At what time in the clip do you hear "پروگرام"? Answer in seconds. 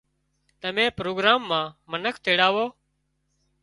0.97-1.41